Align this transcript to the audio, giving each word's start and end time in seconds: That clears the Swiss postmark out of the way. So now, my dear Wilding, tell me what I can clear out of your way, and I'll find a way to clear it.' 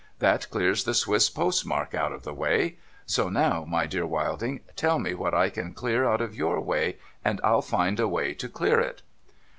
That 0.17 0.49
clears 0.49 0.83
the 0.83 0.95
Swiss 0.95 1.29
postmark 1.29 1.93
out 1.93 2.11
of 2.11 2.23
the 2.23 2.33
way. 2.33 2.77
So 3.05 3.29
now, 3.29 3.65
my 3.65 3.85
dear 3.85 4.07
Wilding, 4.07 4.61
tell 4.75 4.97
me 4.97 5.13
what 5.13 5.35
I 5.35 5.51
can 5.51 5.75
clear 5.75 6.05
out 6.05 6.21
of 6.21 6.33
your 6.33 6.59
way, 6.59 6.97
and 7.23 7.39
I'll 7.43 7.61
find 7.61 7.99
a 7.99 8.07
way 8.07 8.33
to 8.33 8.49
clear 8.49 8.79
it.' 8.79 9.03